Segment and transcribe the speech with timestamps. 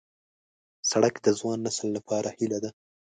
[0.89, 2.69] سړک د ځوان نسل لپاره هیله ده.